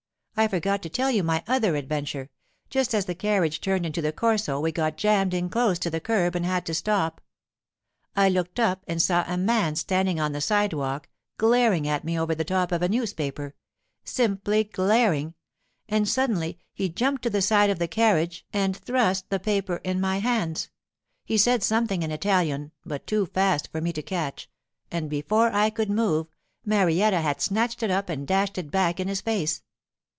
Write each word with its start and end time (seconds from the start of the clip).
'I 0.37 0.47
forgot 0.47 0.81
to 0.81 0.89
tell 0.89 1.11
you 1.11 1.21
my 1.21 1.43
other 1.45 1.75
adventure, 1.75 2.31
just 2.71 2.95
as 2.95 3.05
the 3.05 3.13
carriage 3.13 3.61
turned 3.61 3.85
into 3.85 4.01
the 4.01 4.11
Corso 4.13 4.59
we 4.59 4.71
got 4.71 4.97
jammed 4.97 5.35
in 5.35 5.49
close 5.49 5.77
to 5.77 5.91
the 5.91 5.99
curb 6.01 6.33
and 6.35 6.43
had 6.43 6.65
to 6.65 6.73
stop. 6.73 7.21
I 8.15 8.27
looked 8.27 8.59
up 8.59 8.83
and 8.87 8.99
saw 8.99 9.23
a 9.27 9.37
man 9.37 9.75
standing 9.75 10.19
on 10.19 10.31
the 10.31 10.41
side 10.41 10.73
walk, 10.73 11.09
glaring 11.37 11.87
at 11.87 12.03
me 12.03 12.17
over 12.19 12.33
the 12.33 12.43
top 12.45 12.71
of 12.71 12.81
a 12.81 12.89
newspaper—simply 12.89 14.63
glaring—and 14.63 16.09
suddenly 16.09 16.57
he 16.73 16.89
jumped 16.89 17.21
to 17.23 17.29
the 17.29 17.41
side 17.43 17.69
of 17.69 17.77
the 17.77 17.87
carriage 17.87 18.43
and 18.51 18.75
thrust 18.75 19.29
the 19.29 19.39
paper 19.39 19.75
in 19.83 20.01
my 20.01 20.17
hands. 20.17 20.71
He 21.23 21.37
said 21.37 21.61
something 21.61 22.01
in 22.01 22.09
Italian, 22.09 22.71
but 22.83 23.05
too 23.05 23.27
fast 23.27 23.71
for 23.71 23.79
me 23.79 23.93
to 23.93 24.01
catch, 24.01 24.49
and 24.89 25.07
before 25.07 25.53
I 25.53 25.69
could 25.69 25.91
move, 25.91 26.31
Marietta 26.65 27.21
had 27.21 27.41
snatched 27.41 27.83
it 27.83 27.91
up 27.91 28.09
and 28.09 28.25
dashed 28.25 28.57
it 28.57 28.71
back 28.71 28.99
in 28.99 29.07
his 29.07 29.21
face. 29.21 29.61